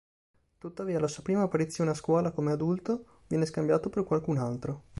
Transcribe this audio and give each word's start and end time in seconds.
Tuttavia, 0.57 0.97
alla 0.97 1.07
sua 1.07 1.21
prima 1.21 1.43
apparizione 1.43 1.91
a 1.91 1.93
scuola 1.93 2.31
come 2.31 2.51
adulto, 2.51 3.19
viene 3.27 3.45
scambiato 3.45 3.91
per 3.91 4.03
qualcun 4.03 4.37
altro... 4.37 4.85